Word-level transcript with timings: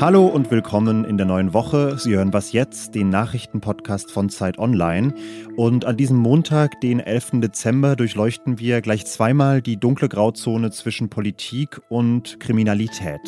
Hallo 0.00 0.26
und 0.26 0.52
willkommen 0.52 1.04
in 1.04 1.16
der 1.16 1.26
neuen 1.26 1.52
Woche. 1.54 1.98
Sie 1.98 2.14
hören 2.14 2.32
was 2.32 2.52
jetzt, 2.52 2.94
den 2.94 3.08
Nachrichtenpodcast 3.08 4.12
von 4.12 4.30
Zeit 4.30 4.56
Online. 4.56 5.12
Und 5.56 5.86
an 5.86 5.96
diesem 5.96 6.18
Montag, 6.18 6.80
den 6.82 7.00
11. 7.00 7.40
Dezember, 7.40 7.96
durchleuchten 7.96 8.60
wir 8.60 8.80
gleich 8.80 9.06
zweimal 9.06 9.60
die 9.60 9.76
dunkle 9.76 10.08
Grauzone 10.08 10.70
zwischen 10.70 11.08
Politik 11.08 11.80
und 11.88 12.38
Kriminalität. 12.38 13.20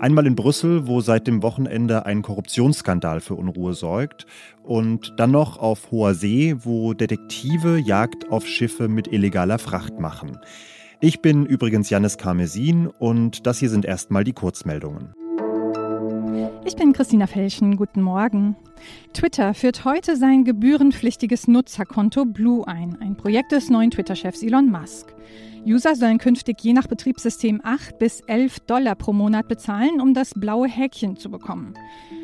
Einmal 0.00 0.26
in 0.26 0.34
Brüssel, 0.34 0.88
wo 0.88 1.00
seit 1.00 1.28
dem 1.28 1.44
Wochenende 1.44 2.04
ein 2.06 2.22
Korruptionsskandal 2.22 3.20
für 3.20 3.34
Unruhe 3.34 3.74
sorgt. 3.74 4.26
Und 4.64 5.14
dann 5.16 5.30
noch 5.30 5.58
auf 5.58 5.92
hoher 5.92 6.14
See, 6.14 6.56
wo 6.58 6.92
Detektive 6.92 7.78
Jagd 7.78 8.32
auf 8.32 8.48
Schiffe 8.48 8.88
mit 8.88 9.12
illegaler 9.12 9.60
Fracht 9.60 10.00
machen. 10.00 10.38
Ich 10.98 11.22
bin 11.22 11.46
übrigens 11.46 11.88
Janis 11.88 12.18
Karmesin 12.18 12.88
und 12.88 13.46
das 13.46 13.60
hier 13.60 13.70
sind 13.70 13.84
erstmal 13.84 14.24
die 14.24 14.32
Kurzmeldungen. 14.32 15.14
Yeah. 16.32 16.59
Ich 16.64 16.76
bin 16.76 16.92
Christina 16.92 17.26
Felschen. 17.26 17.76
Guten 17.76 18.02
Morgen. 18.02 18.54
Twitter 19.14 19.54
führt 19.54 19.84
heute 19.86 20.16
sein 20.16 20.44
gebührenpflichtiges 20.44 21.48
Nutzerkonto 21.48 22.26
Blue 22.26 22.66
ein, 22.68 22.98
ein 23.00 23.16
Projekt 23.16 23.52
des 23.52 23.70
neuen 23.70 23.90
Twitter-Chefs 23.90 24.42
Elon 24.42 24.70
Musk. 24.70 25.14
User 25.66 25.94
sollen 25.94 26.18
künftig 26.18 26.60
je 26.62 26.72
nach 26.72 26.86
Betriebssystem 26.86 27.60
8 27.62 27.98
bis 27.98 28.20
11 28.22 28.60
Dollar 28.60 28.94
pro 28.94 29.12
Monat 29.12 29.48
bezahlen, 29.48 30.00
um 30.00 30.14
das 30.14 30.32
blaue 30.34 30.68
Häkchen 30.68 31.16
zu 31.16 31.30
bekommen. 31.30 31.74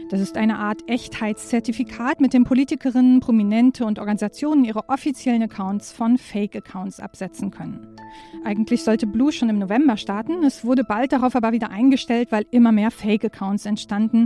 Das 0.08 0.20
ist 0.20 0.36
eine 0.36 0.58
Art 0.58 0.88
Echtheitszertifikat, 0.88 2.20
mit 2.20 2.32
dem 2.32 2.44
Politikerinnen, 2.44 3.20
Prominente 3.20 3.84
und 3.84 3.98
Organisationen 3.98 4.64
ihre 4.64 4.88
offiziellen 4.88 5.42
Accounts 5.42 5.92
von 5.92 6.16
Fake-Accounts 6.16 7.00
absetzen 7.00 7.50
können. 7.50 7.96
Eigentlich 8.44 8.84
sollte 8.84 9.06
Blue 9.06 9.32
schon 9.32 9.48
im 9.48 9.58
November 9.58 9.96
starten, 9.96 10.44
es 10.44 10.64
wurde 10.64 10.84
bald 10.84 11.12
darauf 11.12 11.34
aber 11.34 11.50
wieder 11.50 11.70
eingestellt, 11.70 12.30
weil 12.30 12.46
immer 12.52 12.70
mehr 12.70 12.92
Fake-Accounts 12.92 13.66
entstanden, 13.66 14.25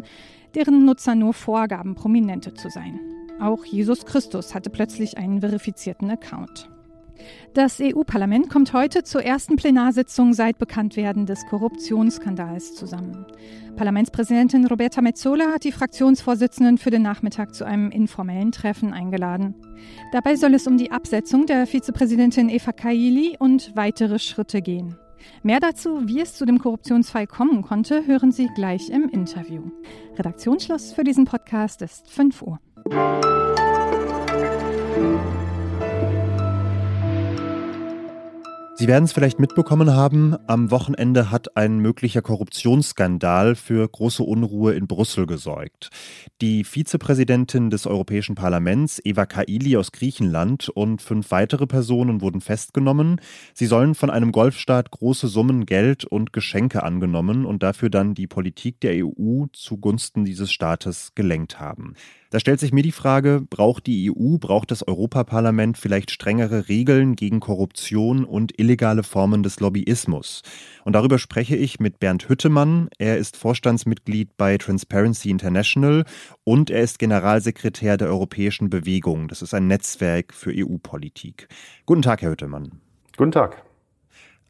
deren 0.55 0.84
Nutzer 0.84 1.15
nur 1.15 1.34
vorgaben, 1.34 1.95
Prominente 1.95 2.55
zu 2.55 2.69
sein. 2.69 3.01
Auch 3.41 3.65
Jesus 3.65 4.05
Christus 4.05 4.55
hatte 4.55 4.70
plötzlich 4.70 5.17
einen 5.17 5.41
verifizierten 5.41 6.11
Account. 6.11 6.69
Das 7.55 7.81
EU-Parlament 7.81 8.48
kommt 8.48 8.73
heute 8.73 9.03
zur 9.03 9.23
ersten 9.23 9.56
Plenarsitzung 9.56 10.33
seit 10.33 10.59
Bekanntwerden 10.59 11.27
des 11.27 11.47
Korruptionsskandals 11.47 12.75
zusammen. 12.75 13.27
Parlamentspräsidentin 13.77 14.67
Roberta 14.67 15.01
Metzola 15.01 15.53
hat 15.53 15.65
die 15.65 15.73
Fraktionsvorsitzenden 15.73 16.78
für 16.78 16.91
den 16.91 17.03
Nachmittag 17.03 17.55
zu 17.55 17.65
einem 17.65 17.91
informellen 17.91 18.53
Treffen 18.53 18.93
eingeladen. 18.93 19.55
Dabei 20.12 20.37
soll 20.37 20.55
es 20.55 20.67
um 20.67 20.77
die 20.77 20.93
Absetzung 20.93 21.47
der 21.47 21.67
Vizepräsidentin 21.67 22.48
Eva 22.48 22.73
Kaili 22.73 23.37
und 23.39 23.75
weitere 23.75 24.19
Schritte 24.19 24.62
gehen. 24.62 24.97
Mehr 25.42 25.60
dazu, 25.60 26.06
wie 26.06 26.20
es 26.20 26.34
zu 26.34 26.44
dem 26.44 26.58
Korruptionsfall 26.58 27.26
kommen 27.26 27.62
konnte, 27.62 28.06
hören 28.06 28.32
Sie 28.32 28.48
gleich 28.54 28.90
im 28.90 29.08
Interview. 29.08 29.62
Redaktionsschluss 30.16 30.92
für 30.92 31.04
diesen 31.04 31.24
Podcast 31.24 31.82
ist 31.82 32.10
5 32.10 32.42
Uhr. 32.42 32.58
Sie 38.81 38.89
werden 38.89 39.05
es 39.05 39.12
vielleicht 39.12 39.39
mitbekommen 39.39 39.92
haben, 39.92 40.39
am 40.47 40.70
Wochenende 40.70 41.31
hat 41.31 41.55
ein 41.55 41.81
möglicher 41.81 42.23
Korruptionsskandal 42.23 43.55
für 43.55 43.87
große 43.87 44.22
Unruhe 44.22 44.72
in 44.72 44.87
Brüssel 44.87 45.27
gesorgt. 45.27 45.91
Die 46.41 46.64
Vizepräsidentin 46.64 47.69
des 47.69 47.87
Europäischen 47.87 48.37
Parlaments, 48.37 48.98
Eva 49.05 49.27
Kaili 49.27 49.77
aus 49.77 49.92
Griechenland, 49.92 50.70
und 50.70 51.03
fünf 51.03 51.31
weitere 51.31 51.67
Personen 51.67 52.22
wurden 52.22 52.41
festgenommen. 52.41 53.20
Sie 53.53 53.67
sollen 53.67 53.95
von 53.95 54.09
einem 54.09 54.33
Golfstaat 54.33 54.91
große 54.91 55.28
Summen 55.28 55.67
Geld 55.67 56.06
und 56.06 56.33
Geschenke 56.33 56.83
angenommen 56.83 57.44
und 57.44 57.62
dafür 57.62 57.91
dann 57.91 58.15
die 58.15 58.28
Politik 58.28 58.81
der 58.81 59.05
EU 59.05 59.44
zugunsten 59.53 60.25
dieses 60.25 60.50
Staates 60.50 61.12
gelenkt 61.15 61.61
haben. 61.61 61.97
Da 62.31 62.39
stellt 62.39 62.60
sich 62.60 62.72
mir 62.72 62.84
die 62.84 62.93
Frage, 62.93 63.43
braucht 63.50 63.88
die 63.88 64.09
EU, 64.09 64.38
braucht 64.38 64.71
das 64.71 64.87
Europaparlament 64.87 65.77
vielleicht 65.77 66.12
strengere 66.12 66.69
Regeln 66.69 67.16
gegen 67.16 67.41
Korruption 67.41 68.25
und 68.25 68.56
illegale 68.56 69.03
Formen 69.03 69.43
des 69.43 69.59
Lobbyismus? 69.59 70.43
Und 70.84 70.93
darüber 70.93 71.19
spreche 71.19 71.56
ich 71.56 71.81
mit 71.81 71.99
Bernd 71.99 72.28
Hüttemann. 72.28 72.88
Er 72.99 73.19
ist 73.19 73.37
Vorstandsmitglied 73.37 74.37
bei 74.37 74.59
Transparency 74.59 75.28
International 75.28 76.04
und 76.44 76.71
er 76.71 76.82
ist 76.82 77.00
Generalsekretär 77.00 77.97
der 77.97 78.06
Europäischen 78.06 78.71
Bewegung. 78.71 79.27
Das 79.27 79.43
ist 79.43 79.53
ein 79.53 79.66
Netzwerk 79.66 80.33
für 80.33 80.53
EU-Politik. 80.54 81.49
Guten 81.84 82.03
Tag, 82.03 82.22
Herr 82.22 82.31
Hüttemann. 82.31 82.81
Guten 83.16 83.33
Tag. 83.33 83.69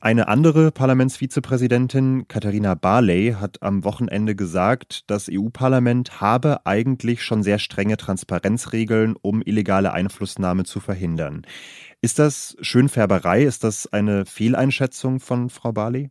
Eine 0.02 0.28
andere 0.28 0.70
Parlamentsvizepräsidentin, 0.70 2.26
Katharina 2.26 2.74
Barley, 2.74 3.36
hat 3.38 3.62
am 3.62 3.84
Wochenende 3.84 4.34
gesagt, 4.34 5.10
das 5.10 5.28
EU-Parlament 5.30 6.22
habe 6.22 6.64
eigentlich 6.64 7.22
schon 7.22 7.42
sehr 7.42 7.58
strenge 7.58 7.98
Transparenzregeln, 7.98 9.14
um 9.20 9.42
illegale 9.44 9.92
Einflussnahme 9.92 10.64
zu 10.64 10.80
verhindern. 10.80 11.42
Ist 12.00 12.18
das 12.18 12.56
Schönfärberei? 12.62 13.42
Ist 13.42 13.62
das 13.62 13.92
eine 13.92 14.24
Fehleinschätzung 14.24 15.20
von 15.20 15.50
Frau 15.50 15.72
Barley? 15.72 16.08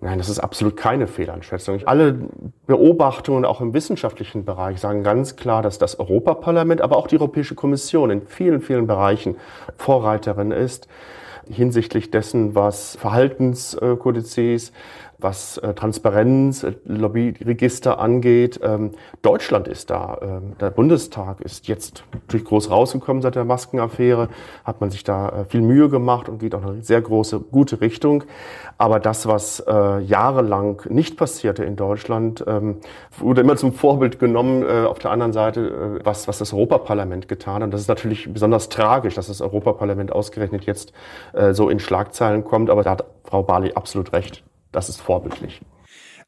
Nein, 0.00 0.16
das 0.16 0.30
ist 0.30 0.38
absolut 0.38 0.78
keine 0.78 1.06
Fehleinschätzung. 1.06 1.82
Alle 1.84 2.30
Beobachtungen 2.66 3.44
auch 3.44 3.60
im 3.60 3.74
wissenschaftlichen 3.74 4.46
Bereich 4.46 4.80
sagen 4.80 5.02
ganz 5.02 5.36
klar, 5.36 5.60
dass 5.60 5.76
das 5.76 5.98
Europaparlament, 5.98 6.80
aber 6.80 6.96
auch 6.96 7.06
die 7.06 7.18
Europäische 7.18 7.54
Kommission 7.54 8.08
in 8.08 8.26
vielen, 8.26 8.62
vielen 8.62 8.86
Bereichen 8.86 9.36
Vorreiterin 9.76 10.52
ist 10.52 10.88
hinsichtlich 11.50 12.10
dessen, 12.10 12.54
was 12.54 12.96
Verhaltenskodizes, 12.96 14.72
was 15.18 15.58
äh, 15.58 15.74
Transparenz, 15.74 16.62
äh, 16.62 16.72
Lobbyregister 16.84 17.98
angeht. 17.98 18.60
Ähm, 18.62 18.92
Deutschland 19.22 19.68
ist 19.68 19.90
da. 19.90 20.18
Ähm, 20.20 20.52
der 20.60 20.70
Bundestag 20.70 21.40
ist 21.40 21.68
jetzt 21.68 22.04
natürlich 22.12 22.46
groß 22.46 22.70
rausgekommen 22.70 23.22
seit 23.22 23.34
der 23.34 23.44
Maskenaffäre, 23.44 24.28
hat 24.64 24.80
man 24.80 24.90
sich 24.90 25.04
da 25.04 25.28
äh, 25.28 25.44
viel 25.44 25.62
Mühe 25.62 25.88
gemacht 25.88 26.28
und 26.28 26.38
geht 26.38 26.54
auch 26.54 26.64
eine 26.64 26.82
sehr 26.82 27.00
große, 27.00 27.40
gute 27.40 27.80
Richtung. 27.80 28.24
Aber 28.78 29.00
das, 29.00 29.26
was 29.26 29.60
äh, 29.60 30.00
jahrelang 30.00 30.82
nicht 30.88 31.16
passierte 31.16 31.64
in 31.64 31.76
Deutschland, 31.76 32.44
ähm, 32.46 32.76
wurde 33.18 33.40
immer 33.40 33.56
zum 33.56 33.72
Vorbild 33.72 34.18
genommen. 34.18 34.62
Äh, 34.62 34.84
auf 34.84 34.98
der 34.98 35.10
anderen 35.10 35.32
Seite, 35.32 35.98
äh, 36.00 36.04
was, 36.04 36.28
was 36.28 36.38
das 36.38 36.52
Europaparlament 36.52 37.28
getan 37.28 37.56
hat. 37.56 37.62
Und 37.64 37.70
das 37.72 37.80
ist 37.82 37.88
natürlich 37.88 38.32
besonders 38.32 38.68
tragisch, 38.68 39.14
dass 39.14 39.28
das 39.28 39.40
Europaparlament 39.40 40.12
ausgerechnet 40.12 40.64
jetzt 40.64 40.92
äh, 41.32 41.54
so 41.54 41.70
in 41.70 41.78
Schlagzeilen 41.78 42.44
kommt. 42.44 42.70
Aber 42.70 42.82
da 42.82 42.90
hat 42.92 43.04
Frau 43.24 43.42
Barley 43.42 43.72
absolut 43.74 44.12
recht. 44.12 44.42
Das 44.76 44.90
ist 44.90 45.00
vorbildlich. 45.00 45.62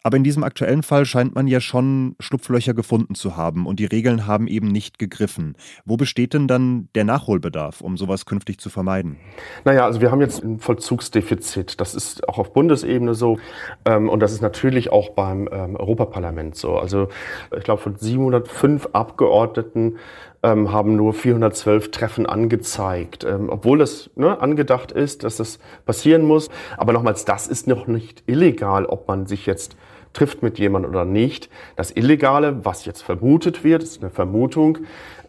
Aber 0.03 0.17
in 0.17 0.25
diesem 0.25 0.43
aktuellen 0.43 0.83
Fall 0.83 1.05
scheint 1.05 1.35
man 1.35 1.49
ja 1.49 1.61
schon 1.61 2.17
Schlupflöcher 2.19 2.73
gefunden 2.73 3.15
zu 3.15 3.37
haben 3.37 3.67
und 3.67 3.79
die 3.79 3.85
Regeln 3.85 4.27
haben 4.27 4.47
eben 4.47 4.69
nicht 4.69 4.99
gegriffen. 4.99 5.55
Wo 5.85 5.99
besteht 5.99 6.33
denn 6.33 6.49
dann 6.49 6.89
der 6.95 7.05
Nachholbedarf, 7.05 7.83
um 7.83 7.99
sowas 7.99 8.25
künftig 8.25 8.59
zu 8.59 8.71
vermeiden? 8.71 9.19
Naja, 9.67 9.85
also 9.85 10.01
wir 10.01 10.11
haben 10.11 10.23
jetzt 10.23 10.43
ein 10.43 10.61
Vollzugsdefizit. 10.61 11.79
Das 11.79 11.95
ist 11.95 12.27
auch 12.27 12.39
auf 12.39 12.55
Bundesebene 12.55 13.13
so 13.13 13.39
ähm, 13.85 14.09
und 14.09 14.21
das 14.21 14.33
ist 14.33 14.41
natürlich 14.41 14.91
auch 14.91 15.11
beim 15.11 15.47
ähm, 15.53 15.77
Europaparlament 15.77 16.57
so. 16.57 16.79
Also 16.79 17.09
ich 17.55 17.65
glaube, 17.65 17.83
von 17.83 17.97
705 17.97 18.89
Abgeordneten 18.95 19.99
ähm, 20.43 20.73
haben 20.73 20.97
nur 20.97 21.15
412 21.15 21.91
Treffen 21.91 22.27
angezeigt, 22.27 23.25
ähm, 23.25 23.49
obwohl 23.49 23.79
das 23.79 24.11
ne, 24.15 24.41
angedacht 24.41 24.93
ist, 24.93 25.25
dass 25.25 25.37
das 25.37 25.59
passieren 25.87 26.23
muss. 26.23 26.49
Aber 26.77 26.93
nochmals, 26.93 27.25
das 27.25 27.47
ist 27.47 27.67
noch 27.67 27.87
nicht 27.87 28.23
illegal, 28.27 28.87
ob 28.87 29.09
man 29.09 29.27
sich 29.27 29.47
jetzt 29.47 29.77
trifft 30.13 30.43
mit 30.43 30.59
jemandem 30.59 30.91
oder 30.91 31.05
nicht. 31.05 31.51
Das 31.77 31.91
Illegale, 31.95 32.65
was 32.65 32.85
jetzt 32.85 33.03
vermutet 33.03 33.65
wird, 33.65 33.83
ist 33.83 34.03
eine 34.03 34.11
Vermutung, 34.11 34.79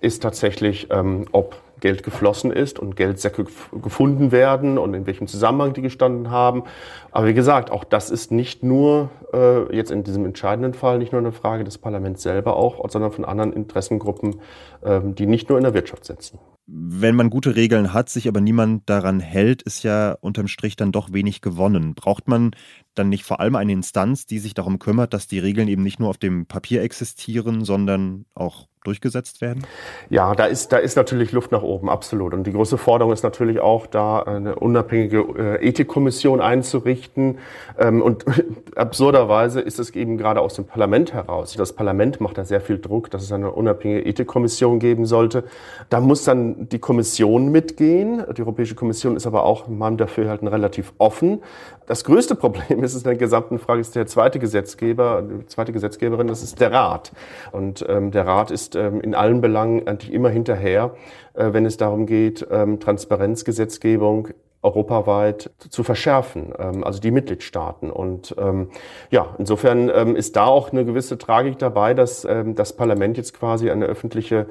ist 0.02 0.24
tatsächlich, 0.24 0.88
ähm, 0.92 1.26
ob 1.32 1.56
Geld 1.80 2.04
geflossen 2.04 2.52
ist 2.52 2.80
und 2.80 2.96
Geldsäcke 2.96 3.46
gefunden 3.82 4.32
werden 4.32 4.78
und 4.78 4.94
in 4.94 5.06
welchem 5.06 5.28
Zusammenhang 5.28 5.74
die 5.74 5.82
gestanden 5.82 6.32
haben. 6.32 6.64
Aber 7.12 7.28
wie 7.28 7.34
gesagt, 7.34 7.72
auch 7.72 7.84
das 7.84 8.10
ist 8.10 8.32
nicht 8.32 8.64
nur 8.64 9.10
äh, 9.34 9.76
jetzt 9.76 9.92
in 9.92 10.04
diesem 10.04 10.26
entscheidenden 10.26 10.74
Fall 10.74 10.98
nicht 10.98 11.12
nur 11.12 11.22
eine 11.22 11.32
Frage 11.32 11.64
des 11.64 11.78
Parlaments 11.78 12.24
selber 12.24 12.56
auch, 12.56 12.88
sondern 12.90 13.12
von 13.12 13.26
anderen 13.26 13.54
Interessengruppen, 13.54 14.42
äh, 14.82 15.00
die 15.04 15.26
nicht 15.26 15.50
nur 15.50 15.58
in 15.58 15.64
der 15.64 15.74
Wirtschaft 15.74 16.06
sitzen. 16.06 16.40
Wenn 16.72 17.16
man 17.16 17.32
gute 17.32 17.56
Regeln 17.56 17.94
hat, 17.94 18.10
sich 18.10 18.28
aber 18.28 18.42
niemand 18.42 18.88
daran 18.88 19.20
hält, 19.20 19.64
ist 19.64 19.84
ja 19.84 20.16
unterm 20.22 20.48
Strich 20.48 20.76
dann 20.76 20.92
doch 20.92 21.12
wenig 21.12 21.42
gewonnen. 21.42 21.96
Braucht 21.96 22.28
man 22.28 22.52
dann 22.94 23.10
nicht 23.10 23.24
vor 23.24 23.40
allem 23.40 23.56
eine 23.56 23.72
Instanz, 23.72 24.28
die 24.28 24.38
sich 24.38 24.54
darum 24.54 24.78
kümmert, 24.78 25.14
dass 25.14 25.28
die 25.28 25.40
Regeln 25.40 25.68
eben 25.68 25.82
nicht 25.82 26.00
nur 26.00 26.10
auf 26.10 26.18
dem 26.18 26.46
Papier 26.46 26.84
existieren, 26.84 27.66
sondern 27.66 28.26
auch 28.36 28.68
durchgesetzt 28.84 29.42
werden? 29.42 29.64
Ja, 30.10 30.34
da 30.36 30.46
ist, 30.46 30.72
da 30.72 30.78
ist 30.78 30.96
natürlich 30.96 31.32
Luft 31.32 31.52
nach 31.52 31.62
oben, 31.62 31.90
absolut. 31.90 32.34
Und 32.34 32.46
die 32.46 32.52
große 32.52 32.78
Forderung 32.78 33.14
ist 33.14 33.24
natürlich 33.24 33.60
auch, 33.60 33.88
da 33.88 34.22
eine 34.22 34.56
unabhängige 34.56 35.20
äh, 35.38 35.68
Ethikkommission 35.68 36.42
einzurichten. 36.42 37.40
Ähm, 37.78 38.02
und 38.02 38.26
absurderweise 38.76 39.60
ist 39.62 39.80
es 39.80 39.90
eben 39.92 40.18
gerade 40.18 40.42
aus 40.42 40.56
dem 40.56 40.66
Parlament 40.66 41.14
heraus. 41.14 41.54
Das 41.54 41.74
Parlament 41.74 42.22
macht 42.22 42.38
da 42.38 42.46
sehr 42.46 42.62
viel 42.62 42.80
Druck, 42.80 43.12
dass 43.12 43.24
es 43.24 43.32
eine 43.32 43.52
unabhängige 43.52 44.06
Ethikkommission 44.06 44.80
geben 44.80 45.06
sollte. 45.06 45.44
Da 45.90 46.00
muss 46.00 46.24
dann 46.24 46.59
die 46.68 46.80
Kommission 46.80 47.50
mitgehen. 47.50 48.24
Die 48.36 48.42
Europäische 48.42 48.76
Kommission 48.76 49.16
ist 49.16 49.26
aber 49.26 49.44
auch 49.44 49.68
in 49.68 49.78
meinem 49.78 49.98
Dafürhalten 49.98 50.48
relativ 50.48 50.94
offen. 50.98 51.42
Das 51.88 52.04
größte 52.04 52.36
Problem 52.36 52.84
ist 52.84 52.96
in 52.96 53.04
der 53.04 53.16
gesamten 53.16 53.60
Frage 53.60 53.82
ist 53.82 53.96
der 53.96 54.08
zweite 54.08 54.40
Gesetzgeber, 54.40 55.24
die 55.24 55.46
zweite 55.48 55.72
Gesetzgeberin, 55.72 56.28
das 56.28 56.44
ist 56.44 56.60
der 56.60 56.72
Rat. 56.72 57.12
Und 57.52 57.86
ähm, 57.88 58.12
der 58.12 58.26
Rat 58.26 58.52
ist 58.52 58.76
ähm, 58.76 59.02
in 59.02 59.16
allen 59.16 59.42
Belangen 59.42 59.88
eigentlich 59.88 60.12
immer 60.12 60.30
hinterher, 60.30 60.94
äh, 61.34 61.54
wenn 61.54 61.66
es 61.66 61.78
darum 61.78 62.06
geht, 62.06 62.46
ähm, 62.52 62.80
Transparenzgesetzgebung 62.80 64.30
europaweit 64.62 65.52
zu 65.70 65.84
verschärfen, 65.84 66.54
ähm, 66.58 66.84
also 66.84 67.00
die 67.00 67.12
Mitgliedstaaten. 67.12 67.90
Und 67.90 68.36
ähm, 68.38 68.70
ja, 69.10 69.36
insofern 69.38 69.90
ähm, 69.94 70.16
ist 70.16 70.36
da 70.36 70.46
auch 70.46 70.72
eine 70.72 70.84
gewisse 70.84 71.18
Tragik 71.18 71.58
dabei, 71.60 71.94
dass 71.94 72.26
ähm, 72.26 72.56
das 72.56 72.76
Parlament 72.76 73.18
jetzt 73.18 73.34
quasi 73.34 73.72
eine 73.72 73.86
öffentliche 73.86 74.48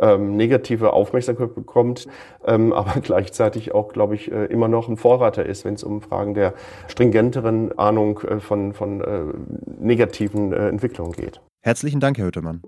ähm, 0.00 0.36
negative 0.36 0.92
Aufmerksamkeit 0.92 1.54
bekommt, 1.54 2.06
ähm, 2.46 2.72
aber 2.80 3.00
gleichzeitig 3.00 3.74
auch, 3.74 3.92
glaube 3.92 4.14
ich, 4.14 4.30
äh, 4.30 4.46
immer 4.46 4.68
noch 4.68 4.88
ein 4.88 4.96
Vorreiter 4.96 5.44
ist, 5.44 5.64
wenn 5.64 5.74
es 5.74 5.84
um 5.84 6.00
Fragen 6.02 6.34
der 6.34 6.54
stringenteren 6.88 7.76
Ahnung 7.78 8.20
äh, 8.20 8.40
von, 8.40 8.72
von 8.72 9.00
äh, 9.00 9.22
negativen 9.80 10.52
äh, 10.52 10.68
Entwicklungen 10.68 11.12
geht. 11.12 11.40
Herzlichen 11.62 12.00
Dank, 12.00 12.18
Herr 12.18 12.26
Hüttemann. 12.26 12.62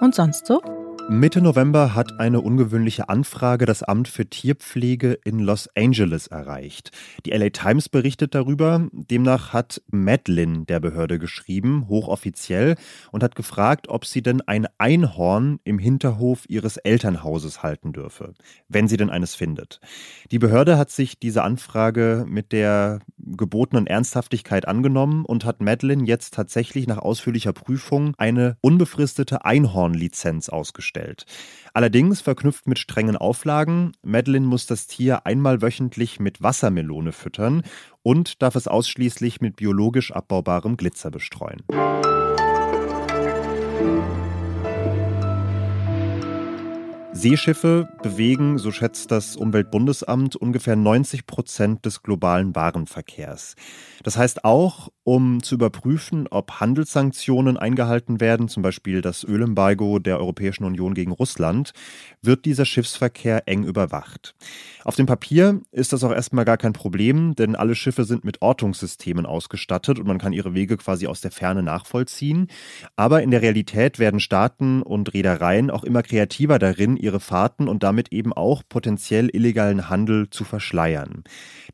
Und 0.00 0.16
sonst 0.16 0.46
so? 0.46 0.60
Mitte 1.08 1.42
November 1.42 1.94
hat 1.94 2.20
eine 2.20 2.40
ungewöhnliche 2.40 3.08
Anfrage 3.08 3.66
das 3.66 3.82
Amt 3.82 4.06
für 4.06 4.24
Tierpflege 4.24 5.18
in 5.24 5.40
Los 5.40 5.68
Angeles 5.76 6.28
erreicht. 6.28 6.92
Die 7.26 7.30
LA 7.30 7.50
Times 7.50 7.88
berichtet 7.88 8.34
darüber. 8.34 8.88
Demnach 8.92 9.52
hat 9.52 9.82
Madeline 9.90 10.64
der 10.64 10.78
Behörde 10.78 11.18
geschrieben, 11.18 11.88
hochoffiziell, 11.88 12.76
und 13.10 13.22
hat 13.24 13.34
gefragt, 13.34 13.88
ob 13.88 14.06
sie 14.06 14.22
denn 14.22 14.42
ein 14.42 14.68
Einhorn 14.78 15.58
im 15.64 15.78
Hinterhof 15.78 16.44
ihres 16.48 16.76
Elternhauses 16.76 17.62
halten 17.64 17.92
dürfe, 17.92 18.34
wenn 18.68 18.86
sie 18.86 18.96
denn 18.96 19.10
eines 19.10 19.34
findet. 19.34 19.80
Die 20.30 20.38
Behörde 20.38 20.78
hat 20.78 20.90
sich 20.90 21.18
diese 21.18 21.42
Anfrage 21.42 22.24
mit 22.28 22.52
der 22.52 23.00
gebotenen 23.18 23.86
Ernsthaftigkeit 23.86 24.68
angenommen 24.68 25.24
und 25.24 25.44
hat 25.44 25.60
Madeline 25.60 26.04
jetzt 26.04 26.34
tatsächlich 26.34 26.86
nach 26.86 26.98
ausführlicher 26.98 27.52
Prüfung 27.52 28.14
eine 28.18 28.56
unbefristete 28.60 29.44
Einhornlizenz 29.44 30.48
ausgestellt 30.48 30.91
gestellt. 30.92 31.26
Allerdings 31.74 32.20
verknüpft 32.20 32.66
mit 32.68 32.78
strengen 32.78 33.16
Auflagen. 33.16 33.92
Madeline 34.02 34.46
muss 34.46 34.66
das 34.66 34.86
Tier 34.86 35.26
einmal 35.26 35.62
wöchentlich 35.62 36.20
mit 36.20 36.42
Wassermelone 36.42 37.12
füttern 37.12 37.62
und 38.02 38.42
darf 38.42 38.56
es 38.56 38.68
ausschließlich 38.68 39.40
mit 39.40 39.56
biologisch 39.56 40.12
abbaubarem 40.12 40.76
Glitzer 40.76 41.10
bestreuen. 41.10 41.62
Seeschiffe 47.14 47.88
bewegen, 48.02 48.56
so 48.56 48.72
schätzt 48.72 49.10
das 49.10 49.36
Umweltbundesamt, 49.36 50.34
ungefähr 50.34 50.76
90 50.76 51.26
Prozent 51.26 51.84
des 51.84 52.02
globalen 52.02 52.56
Warenverkehrs. 52.56 53.54
Das 54.02 54.16
heißt 54.16 54.44
auch, 54.44 54.88
um 55.04 55.42
zu 55.42 55.56
überprüfen, 55.56 56.26
ob 56.30 56.60
Handelssanktionen 56.60 57.56
eingehalten 57.56 58.20
werden, 58.20 58.48
zum 58.48 58.62
Beispiel 58.62 59.02
das 59.02 59.24
Ölembargo 59.24 59.98
der 59.98 60.18
Europäischen 60.18 60.64
Union 60.64 60.94
gegen 60.94 61.12
Russland, 61.12 61.72
wird 62.22 62.44
dieser 62.44 62.64
Schiffsverkehr 62.64 63.46
eng 63.46 63.64
überwacht. 63.64 64.34
Auf 64.84 64.96
dem 64.96 65.06
Papier 65.06 65.60
ist 65.70 65.92
das 65.92 66.04
auch 66.04 66.12
erstmal 66.12 66.44
gar 66.44 66.56
kein 66.56 66.72
Problem, 66.72 67.34
denn 67.34 67.56
alle 67.56 67.74
Schiffe 67.74 68.04
sind 68.04 68.24
mit 68.24 68.42
Ortungssystemen 68.42 69.26
ausgestattet 69.26 69.98
und 69.98 70.06
man 70.06 70.18
kann 70.18 70.32
ihre 70.32 70.54
Wege 70.54 70.76
quasi 70.76 71.06
aus 71.06 71.20
der 71.20 71.30
Ferne 71.30 71.62
nachvollziehen. 71.62 72.48
Aber 72.96 73.22
in 73.22 73.30
der 73.30 73.42
Realität 73.42 73.98
werden 73.98 74.20
Staaten 74.20 74.82
und 74.82 75.12
Reedereien 75.14 75.70
auch 75.70 75.84
immer 75.84 76.02
kreativer 76.02 76.58
darin, 76.58 76.96
ihre 77.02 77.20
Fahrten 77.20 77.68
und 77.68 77.82
damit 77.82 78.12
eben 78.12 78.32
auch 78.32 78.62
potenziell 78.68 79.28
illegalen 79.32 79.88
Handel 79.88 80.30
zu 80.30 80.44
verschleiern. 80.44 81.24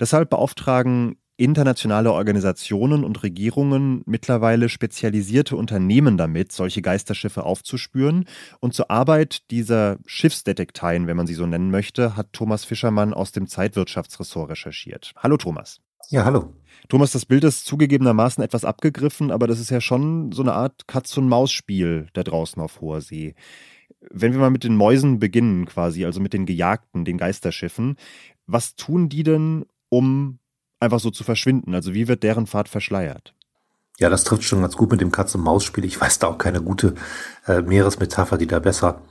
Deshalb 0.01 0.31
beauftragen 0.31 1.17
internationale 1.39 2.13
Organisationen 2.13 3.05
und 3.05 3.23
Regierungen 3.23 4.03
mittlerweile 4.07 4.69
spezialisierte 4.69 5.55
Unternehmen 5.57 6.19
damit, 6.19 6.51
solche 6.51 6.83
Geisterschiffe 6.83 7.45
aufzuspüren. 7.45 8.25
Und 8.59 8.75
zur 8.75 8.91
Arbeit 8.91 9.49
dieser 9.53 9.99
Schiffsdetekteien, 10.05 11.07
wenn 11.07 11.17
man 11.17 11.29
sie 11.29 11.35
so 11.35 11.47
nennen 11.47 11.71
möchte, 11.71 12.17
hat 12.17 12.33
Thomas 12.33 12.65
Fischermann 12.65 13.15
aus 13.15 13.31
dem 13.31 13.47
Zeitwirtschaftsressort 13.47 14.51
recherchiert. 14.51 15.15
Hallo 15.17 15.37
Thomas. 15.37 15.81
Ja, 16.11 16.25
hallo. 16.25 16.55
Thomas, 16.89 17.13
das 17.13 17.27
Bild 17.27 17.45
ist 17.45 17.67
zugegebenermaßen 17.67 18.43
etwas 18.43 18.65
abgegriffen, 18.65 19.31
aber 19.31 19.47
das 19.47 19.61
ist 19.61 19.71
ja 19.71 19.81
schon 19.81 20.33
so 20.33 20.43
eine 20.43 20.55
Art 20.55 20.89
Katz-und-Maus-Spiel 20.89 22.09
da 22.15 22.23
draußen 22.25 22.61
auf 22.61 22.81
hoher 22.81 23.01
See. 23.01 23.35
Wenn 24.11 24.33
wir 24.33 24.41
mal 24.41 24.51
mit 24.51 24.65
den 24.65 24.77
Mäusen 24.77 25.19
beginnen, 25.19 25.67
quasi, 25.67 26.05
also 26.05 26.21
mit 26.21 26.33
den 26.33 26.47
Gejagten, 26.47 27.05
den 27.05 27.19
Geisterschiffen, 27.19 27.97
was 28.47 28.77
tun 28.77 29.09
die 29.09 29.23
denn, 29.23 29.67
um 29.89 30.39
einfach 30.81 31.01
so 31.01 31.11
zu 31.11 31.25
verschwinden? 31.25 31.75
Also 31.75 31.95
wie 31.95 32.09
wird 32.09 32.23
deren 32.23 32.47
Fahrt 32.47 32.69
verschleiert? 32.69 33.35
Ja, 33.99 34.09
das 34.09 34.25
trifft 34.25 34.45
schon 34.45 34.61
ganz 34.61 34.77
gut 34.77 34.91
mit 34.91 35.01
dem 35.01 35.11
Katz-und-Maus-Spiel. 35.11 35.85
Ich 35.85 36.01
weiß 36.01 36.21
da 36.21 36.29
auch 36.29 36.39
keine 36.39 36.63
gute 36.63 36.95
äh, 37.47 37.63
Meeresmetapher, 37.63 38.39
die 38.39 38.47
da 38.47 38.61
besser 38.61 39.03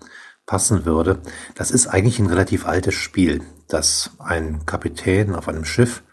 passen 0.45 0.85
würde. 0.85 1.19
Das 1.55 1.71
ist 1.71 1.87
eigentlich 1.87 2.19
ein 2.19 2.27
relativ 2.27 2.65
altes 2.65 2.95
Spiel, 2.95 3.41
dass 3.67 4.11
ein 4.17 4.65
Kapitän 4.65 5.35
auf 5.35 5.49
einem 5.49 5.65
Schiff 5.65 6.03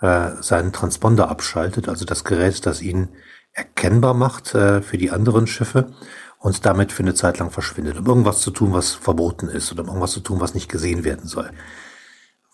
äh, 0.00 0.30
seinen 0.40 0.72
Transponder 0.72 1.28
abschaltet, 1.28 1.88
also 1.88 2.04
das 2.04 2.24
Gerät, 2.24 2.66
das 2.66 2.82
ihn 2.82 3.08
erkennbar 3.52 4.12
macht 4.12 4.54
äh, 4.54 4.82
für 4.82 4.98
die 4.98 5.10
anderen 5.10 5.46
Schiffe 5.46 5.94
und 6.46 6.64
damit 6.64 6.92
für 6.92 7.02
eine 7.02 7.14
Zeit 7.14 7.40
lang 7.40 7.50
verschwindet, 7.50 7.98
um 7.98 8.06
irgendwas 8.06 8.40
zu 8.40 8.52
tun, 8.52 8.72
was 8.72 8.92
verboten 8.92 9.48
ist 9.48 9.72
oder 9.72 9.82
um 9.82 9.88
irgendwas 9.88 10.12
zu 10.12 10.20
tun, 10.20 10.40
was 10.40 10.54
nicht 10.54 10.68
gesehen 10.68 11.02
werden 11.02 11.26
soll. 11.26 11.50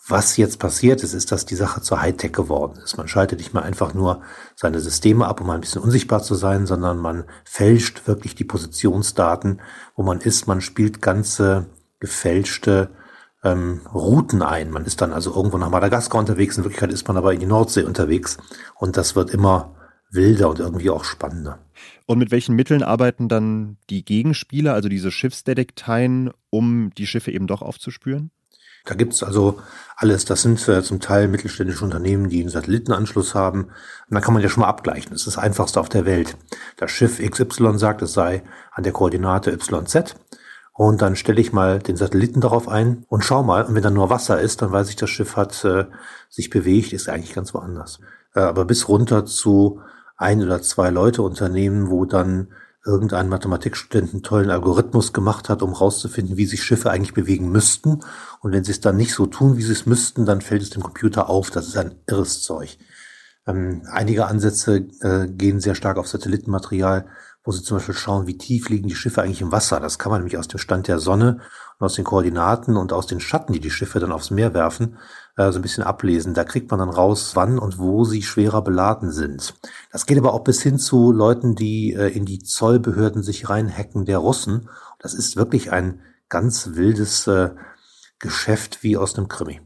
Was 0.07 0.35
jetzt 0.35 0.57
passiert 0.57 1.03
ist, 1.03 1.13
ist, 1.13 1.31
dass 1.31 1.45
die 1.45 1.53
Sache 1.55 1.79
zur 1.79 2.01
Hightech 2.01 2.33
geworden 2.33 2.79
ist. 2.83 2.97
Man 2.97 3.07
schaltet 3.07 3.37
nicht 3.37 3.53
mehr 3.53 3.61
einfach 3.61 3.93
nur 3.93 4.23
seine 4.55 4.79
Systeme 4.79 5.27
ab, 5.27 5.41
um 5.41 5.49
ein 5.51 5.61
bisschen 5.61 5.83
unsichtbar 5.83 6.23
zu 6.23 6.33
sein, 6.33 6.65
sondern 6.65 6.97
man 6.97 7.25
fälscht 7.45 8.07
wirklich 8.07 8.33
die 8.33 8.45
Positionsdaten, 8.45 9.61
wo 9.95 10.01
man 10.01 10.21
ist. 10.21 10.47
Man 10.47 10.61
spielt 10.61 11.03
ganze 11.03 11.67
gefälschte 11.99 12.89
ähm, 13.43 13.81
Routen 13.93 14.41
ein. 14.41 14.71
Man 14.71 14.85
ist 14.85 15.01
dann 15.01 15.13
also 15.13 15.35
irgendwo 15.35 15.59
nach 15.59 15.69
Madagaskar 15.69 16.19
unterwegs, 16.19 16.57
in 16.57 16.63
Wirklichkeit 16.63 16.91
ist 16.91 17.07
man 17.07 17.17
aber 17.17 17.31
in 17.31 17.41
die 17.41 17.45
Nordsee 17.45 17.83
unterwegs 17.83 18.37
und 18.73 18.97
das 18.97 19.15
wird 19.15 19.29
immer 19.29 19.75
wilder 20.13 20.49
und 20.49 20.59
irgendwie 20.59 20.89
auch 20.89 21.03
spannender. 21.03 21.59
Und 22.05 22.19
mit 22.19 22.31
welchen 22.31 22.55
Mitteln 22.55 22.83
arbeiten 22.83 23.29
dann 23.29 23.77
die 23.89 24.03
Gegenspieler, 24.03 24.73
also 24.73 24.89
diese 24.89 25.11
Schiffsdetekteien, 25.11 26.31
um 26.49 26.91
die 26.97 27.07
Schiffe 27.07 27.31
eben 27.31 27.47
doch 27.47 27.61
aufzuspüren? 27.61 28.31
Da 28.85 28.95
gibt's 28.95 29.23
also 29.23 29.59
alles. 29.95 30.25
Das 30.25 30.41
sind 30.41 30.67
äh, 30.67 30.83
zum 30.83 30.99
Teil 30.99 31.29
mittelständische 31.29 31.85
Unternehmen, 31.85 32.27
die 32.27 32.41
einen 32.41 32.49
Satellitenanschluss 32.49 33.33
haben. 33.33 33.65
Und 34.09 34.15
da 34.15 34.19
kann 34.19 34.33
man 34.33 34.43
ja 34.43 34.49
schon 34.49 34.61
mal 34.61 34.67
abgleichen. 34.67 35.11
Das 35.11 35.21
ist 35.21 35.27
das 35.27 35.37
Einfachste 35.37 35.79
auf 35.79 35.87
der 35.87 36.05
Welt. 36.05 36.35
Das 36.75 36.91
Schiff 36.91 37.19
XY 37.19 37.77
sagt, 37.77 38.01
es 38.01 38.11
sei 38.11 38.43
an 38.71 38.83
der 38.83 38.91
Koordinate 38.91 39.51
YZ. 39.51 40.15
Und 40.73 41.01
dann 41.01 41.15
stelle 41.15 41.39
ich 41.39 41.53
mal 41.53 41.79
den 41.79 41.95
Satelliten 41.95 42.41
darauf 42.41 42.67
ein 42.67 43.05
und 43.07 43.23
schau 43.23 43.43
mal. 43.43 43.63
Und 43.63 43.75
wenn 43.75 43.83
da 43.83 43.89
nur 43.89 44.09
Wasser 44.09 44.41
ist, 44.41 44.61
dann 44.61 44.71
weiß 44.71 44.89
ich, 44.89 44.95
das 44.97 45.09
Schiff 45.09 45.37
hat 45.37 45.63
äh, 45.63 45.85
sich 46.29 46.49
bewegt, 46.49 46.91
ist 46.91 47.07
eigentlich 47.07 47.33
ganz 47.33 47.53
woanders. 47.53 47.99
Äh, 48.35 48.41
aber 48.41 48.65
bis 48.65 48.89
runter 48.89 49.25
zu 49.25 49.79
ein 50.15 50.41
oder 50.41 50.61
zwei 50.61 50.89
Leute 50.89 51.21
Unternehmen, 51.21 51.89
wo 51.89 52.05
dann 52.05 52.49
irgendein 52.85 53.29
Mathematikstudent 53.29 54.11
einen 54.13 54.23
tollen 54.23 54.49
Algorithmus 54.49 55.13
gemacht 55.13 55.47
hat, 55.47 55.61
um 55.61 55.73
rauszufinden, 55.73 56.35
wie 56.35 56.45
sich 56.45 56.63
Schiffe 56.63 56.91
eigentlich 56.91 57.13
bewegen 57.13 57.49
müssten. 57.49 58.01
Und 58.41 58.51
wenn 58.51 58.63
sie 58.63 58.71
es 58.71 58.81
dann 58.81 58.97
nicht 58.97 59.13
so 59.13 59.25
tun, 59.25 59.57
wie 59.57 59.63
sie 59.63 59.71
es 59.71 59.85
müssten, 59.85 60.25
dann 60.25 60.41
fällt 60.41 60.61
es 60.61 60.69
dem 60.69 60.83
Computer 60.83 61.29
auf. 61.29 61.49
Das 61.49 61.67
ist 61.67 61.77
ein 61.77 61.95
irres 62.07 62.43
Zeug. 62.43 62.77
Ähm, 63.47 63.83
einige 63.89 64.27
Ansätze 64.27 64.87
äh, 65.01 65.27
gehen 65.27 65.59
sehr 65.59 65.75
stark 65.75 65.97
auf 65.97 66.07
Satellitenmaterial, 66.07 67.07
wo 67.43 67.51
sie 67.51 67.61
zum 67.61 67.77
Beispiel 67.77 67.95
schauen, 67.95 68.27
wie 68.27 68.37
tief 68.37 68.69
liegen 68.69 68.87
die 68.87 68.95
Schiffe 68.95 69.21
eigentlich 69.21 69.41
im 69.41 69.51
Wasser. 69.51 69.79
Das 69.79 69.99
kann 69.99 70.11
man 70.11 70.21
nämlich 70.21 70.37
aus 70.37 70.47
dem 70.47 70.59
Stand 70.59 70.87
der 70.87 70.99
Sonne 70.99 71.39
und 71.79 71.85
aus 71.85 71.95
den 71.95 72.05
Koordinaten 72.05 72.77
und 72.77 72.93
aus 72.93 73.07
den 73.07 73.19
Schatten, 73.19 73.53
die 73.53 73.59
die 73.59 73.71
Schiffe 73.71 73.99
dann 73.99 74.11
aufs 74.11 74.31
Meer 74.31 74.53
werfen, 74.53 74.97
äh, 75.35 75.51
so 75.51 75.59
ein 75.59 75.61
bisschen 75.61 75.83
ablesen. 75.83 76.33
Da 76.33 76.43
kriegt 76.43 76.69
man 76.69 76.79
dann 76.79 76.89
raus, 76.89 77.31
wann 77.35 77.57
und 77.59 77.79
wo 77.79 78.03
sie 78.03 78.21
schwerer 78.21 78.63
beladen 78.63 79.11
sind. 79.11 79.55
Das 79.91 80.05
geht 80.05 80.17
aber 80.17 80.33
auch 80.33 80.43
bis 80.43 80.61
hin 80.61 80.77
zu 80.77 81.11
Leuten, 81.11 81.55
die 81.55 81.93
äh, 81.93 82.09
in 82.09 82.25
die 82.25 82.39
Zollbehörden 82.39 83.23
sich 83.23 83.49
reinhacken 83.49 84.05
der 84.05 84.19
Russen. 84.19 84.69
Das 84.99 85.13
ist 85.13 85.35
wirklich 85.35 85.71
ein 85.71 86.01
ganz 86.29 86.71
wildes 86.73 87.27
äh, 87.27 87.51
Geschäft 88.19 88.83
wie 88.83 88.97
aus 88.97 89.17
einem 89.17 89.27
Krimi. 89.27 89.59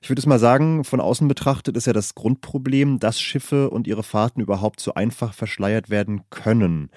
Ich 0.00 0.10
würde 0.10 0.20
es 0.20 0.26
mal 0.26 0.38
sagen, 0.38 0.84
von 0.84 1.00
außen 1.00 1.26
betrachtet 1.26 1.76
ist 1.76 1.86
ja 1.86 1.92
das 1.92 2.14
Grundproblem, 2.14 2.98
dass 2.98 3.20
Schiffe 3.20 3.70
und 3.70 3.86
ihre 3.86 4.02
Fahrten 4.02 4.40
überhaupt 4.40 4.80
so 4.80 4.94
einfach 4.94 5.34
verschleiert 5.34 5.90
werden 5.90 6.22
können. 6.30 6.90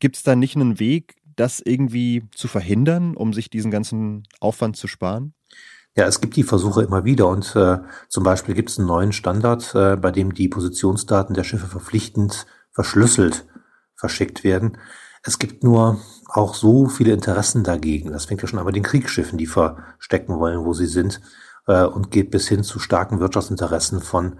Gibt 0.00 0.16
es 0.16 0.22
da 0.22 0.34
nicht 0.34 0.56
einen 0.56 0.80
Weg, 0.80 1.16
das 1.36 1.60
irgendwie 1.64 2.24
zu 2.34 2.48
verhindern, 2.48 3.16
um 3.16 3.32
sich 3.32 3.48
diesen 3.50 3.70
ganzen 3.70 4.24
Aufwand 4.40 4.76
zu 4.76 4.88
sparen? 4.88 5.35
Ja, 5.96 6.04
es 6.04 6.20
gibt 6.20 6.36
die 6.36 6.42
Versuche 6.42 6.82
immer 6.82 7.04
wieder 7.04 7.26
und 7.26 7.56
äh, 7.56 7.78
zum 8.08 8.22
Beispiel 8.22 8.54
gibt 8.54 8.68
es 8.68 8.78
einen 8.78 8.86
neuen 8.86 9.12
Standard, 9.12 9.74
äh, 9.74 9.96
bei 9.96 10.10
dem 10.10 10.34
die 10.34 10.48
Positionsdaten 10.48 11.34
der 11.34 11.44
Schiffe 11.44 11.66
verpflichtend 11.66 12.46
verschlüsselt 12.70 13.46
verschickt 13.94 14.44
werden. 14.44 14.76
Es 15.22 15.38
gibt 15.38 15.64
nur 15.64 15.98
auch 16.28 16.54
so 16.54 16.86
viele 16.86 17.12
Interessen 17.12 17.64
dagegen. 17.64 18.12
Das 18.12 18.26
fängt 18.26 18.42
ja 18.42 18.48
schon 18.48 18.58
an 18.58 18.66
bei 18.66 18.72
den 18.72 18.82
Kriegsschiffen, 18.82 19.38
die 19.38 19.46
verstecken 19.46 20.38
wollen, 20.38 20.66
wo 20.66 20.74
sie 20.74 20.86
sind, 20.86 21.22
äh, 21.66 21.84
und 21.84 22.10
geht 22.10 22.30
bis 22.30 22.46
hin 22.46 22.62
zu 22.62 22.78
starken 22.78 23.18
Wirtschaftsinteressen 23.18 24.02
von 24.02 24.38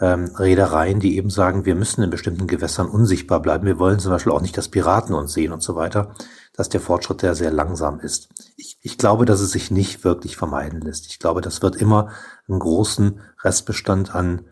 ähm, 0.00 0.30
Reedereien, 0.36 1.00
die 1.00 1.16
eben 1.16 1.30
sagen, 1.30 1.64
wir 1.64 1.74
müssen 1.74 2.02
in 2.02 2.10
bestimmten 2.10 2.46
Gewässern 2.46 2.88
unsichtbar 2.88 3.40
bleiben. 3.40 3.66
Wir 3.66 3.78
wollen 3.78 3.98
zum 3.98 4.12
Beispiel 4.12 4.32
auch 4.32 4.40
nicht, 4.40 4.56
dass 4.56 4.68
Piraten 4.68 5.14
uns 5.14 5.32
sehen 5.32 5.52
und 5.52 5.62
so 5.62 5.74
weiter, 5.74 6.14
dass 6.52 6.68
der 6.68 6.80
Fortschritt 6.80 7.22
der 7.22 7.34
sehr 7.34 7.50
langsam 7.50 8.00
ist. 8.00 8.28
Ich, 8.56 8.78
ich 8.82 8.98
glaube, 8.98 9.24
dass 9.24 9.40
es 9.40 9.50
sich 9.50 9.70
nicht 9.70 10.04
wirklich 10.04 10.36
vermeiden 10.36 10.80
lässt. 10.80 11.06
Ich 11.06 11.18
glaube, 11.18 11.40
das 11.40 11.62
wird 11.62 11.76
immer 11.76 12.10
einen 12.48 12.60
großen 12.60 13.20
Restbestand 13.42 14.14
an 14.14 14.44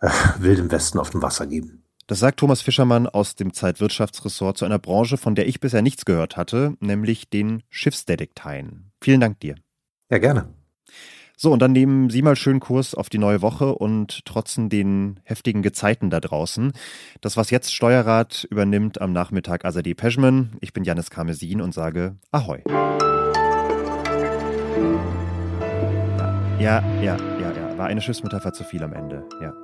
äh, 0.00 0.10
wildem 0.38 0.70
Westen 0.70 0.98
auf 0.98 1.10
dem 1.10 1.22
Wasser 1.22 1.46
geben. 1.46 1.84
Das 2.08 2.20
sagt 2.20 2.40
Thomas 2.40 2.62
Fischermann 2.62 3.06
aus 3.06 3.34
dem 3.34 3.52
Zeitwirtschaftsressort 3.52 4.56
zu 4.56 4.64
einer 4.64 4.78
Branche, 4.78 5.18
von 5.18 5.34
der 5.34 5.46
ich 5.46 5.60
bisher 5.60 5.82
nichts 5.82 6.06
gehört 6.06 6.38
hatte, 6.38 6.74
nämlich 6.80 7.28
den 7.28 7.62
Schiffsdetekteien. 7.68 8.92
Vielen 9.00 9.20
Dank 9.20 9.40
dir. 9.40 9.56
Ja, 10.10 10.16
gerne. 10.16 10.57
So, 11.40 11.52
und 11.52 11.62
dann 11.62 11.70
nehmen 11.70 12.10
Sie 12.10 12.20
mal 12.20 12.34
schön 12.34 12.58
Kurs 12.58 12.96
auf 12.96 13.08
die 13.08 13.18
neue 13.18 13.42
Woche 13.42 13.72
und 13.72 14.24
trotzen 14.24 14.68
den 14.68 15.20
heftigen 15.22 15.62
Gezeiten 15.62 16.10
da 16.10 16.18
draußen. 16.18 16.72
Das, 17.20 17.36
was 17.36 17.50
jetzt 17.50 17.72
Steuerrat 17.72 18.48
übernimmt 18.50 19.00
am 19.00 19.12
Nachmittag 19.12 19.64
Azadeh 19.64 19.94
Peschman. 19.94 20.56
Ich 20.60 20.72
bin 20.72 20.82
Janis 20.82 21.10
Karmesin 21.10 21.60
und 21.60 21.72
sage 21.72 22.16
Ahoi. 22.32 22.64
Ja, 26.58 26.82
ja, 27.00 27.16
ja, 27.40 27.52
ja. 27.52 27.78
War 27.78 27.86
eine 27.86 28.00
Schiffsmetapher 28.00 28.52
zu 28.52 28.64
viel 28.64 28.82
am 28.82 28.92
Ende. 28.92 29.24
Ja. 29.40 29.54